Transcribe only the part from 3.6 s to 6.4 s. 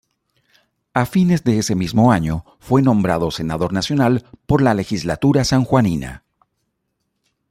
nacional por la Legislatura sanjuanina.